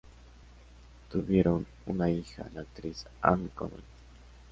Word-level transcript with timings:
Tuvieron 1.11 1.67
una 1.85 2.09
hija, 2.09 2.49
la 2.55 2.61
actriz 2.61 3.05
Ann 3.21 3.51
Connolly. 3.53 3.83